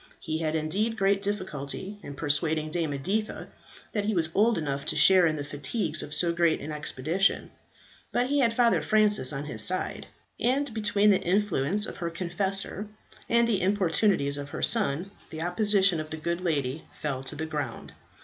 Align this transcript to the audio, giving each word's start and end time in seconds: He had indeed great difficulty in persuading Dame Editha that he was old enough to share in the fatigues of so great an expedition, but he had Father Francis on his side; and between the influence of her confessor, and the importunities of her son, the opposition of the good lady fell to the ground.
He 0.19 0.39
had 0.39 0.55
indeed 0.55 0.97
great 0.97 1.21
difficulty 1.21 1.99
in 2.01 2.15
persuading 2.15 2.71
Dame 2.71 2.91
Editha 2.93 3.49
that 3.91 4.05
he 4.05 4.15
was 4.15 4.31
old 4.33 4.57
enough 4.57 4.83
to 4.87 4.95
share 4.95 5.27
in 5.27 5.35
the 5.35 5.43
fatigues 5.43 6.01
of 6.01 6.11
so 6.11 6.33
great 6.33 6.59
an 6.59 6.71
expedition, 6.71 7.51
but 8.11 8.25
he 8.25 8.39
had 8.39 8.51
Father 8.51 8.81
Francis 8.81 9.31
on 9.31 9.45
his 9.45 9.61
side; 9.63 10.07
and 10.39 10.73
between 10.73 11.11
the 11.11 11.21
influence 11.21 11.85
of 11.85 11.97
her 11.97 12.09
confessor, 12.09 12.87
and 13.29 13.47
the 13.47 13.61
importunities 13.61 14.37
of 14.39 14.49
her 14.49 14.63
son, 14.63 15.11
the 15.29 15.43
opposition 15.43 15.99
of 15.99 16.09
the 16.09 16.17
good 16.17 16.41
lady 16.41 16.83
fell 16.99 17.21
to 17.21 17.35
the 17.35 17.45
ground. 17.45 17.93